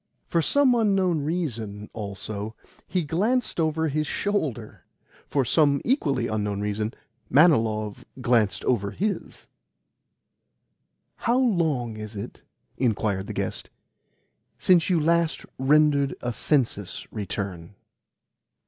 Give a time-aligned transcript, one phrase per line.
[0.25, 2.55] For some unknown reason, also,
[2.87, 4.83] he glanced over his shoulder.
[5.27, 6.95] For some equally unknown reason,
[7.29, 9.45] Manilov glanced over HIS.
[11.17, 12.41] "How long is it,"
[12.79, 13.69] inquired the guest,
[14.57, 17.75] "since you last rendered a census return?"